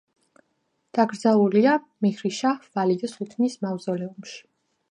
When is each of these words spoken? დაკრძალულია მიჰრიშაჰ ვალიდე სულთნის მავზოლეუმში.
დაკრძალულია 0.99 1.75
მიჰრიშაჰ 2.05 2.55
ვალიდე 2.79 3.13
სულთნის 3.15 3.59
მავზოლეუმში. 3.67 4.41